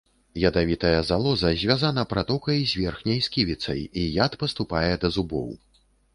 [0.43, 5.49] Ядавітая залоза звязана пратокай з верхняй сківіцай, і яд паступае да зубоў.